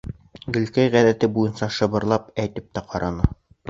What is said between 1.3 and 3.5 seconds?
буйынса шыбырлап әйтеп тә ҡараны.